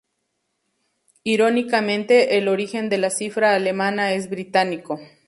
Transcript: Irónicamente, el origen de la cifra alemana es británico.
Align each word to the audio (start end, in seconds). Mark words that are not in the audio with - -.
Irónicamente, 1.23 2.39
el 2.39 2.47
origen 2.47 2.89
de 2.89 2.97
la 2.97 3.11
cifra 3.11 3.53
alemana 3.53 4.13
es 4.13 4.31
británico. 4.31 4.99